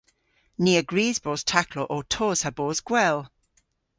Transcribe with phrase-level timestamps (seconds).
[0.63, 3.19] Ni a grys bos taklow ow tos ha bos gwell.